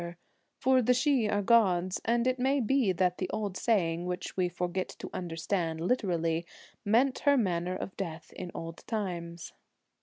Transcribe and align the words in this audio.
44 0.01 0.09
her, 0.09 0.15
for 0.57 0.81
the 0.81 0.93
Sidhe 0.93 1.31
are 1.31 1.41
the 1.41 1.43
gods, 1.43 2.01
and 2.03 2.25
it 2.25 2.39
may' 2.39 2.59
Dust 2.59 2.63
hath 2.63 2.67
be 2.67 2.91
that 2.91 3.17
the 3.19 3.29
old 3.29 3.55
saying, 3.55 4.07
which 4.07 4.35
we 4.35 4.49
forget 4.49 4.89
to 4.97 5.09
Helen's 5.09 5.13
understand 5.23 5.79
literally, 5.79 6.43
meant 6.83 7.19
her 7.19 7.37
manner 7.37 7.75
of 7.75 7.89
eye 7.91 7.95
* 7.95 7.97
death 7.97 8.33
in 8.35 8.49
old 8.55 8.77
times. 8.87 9.53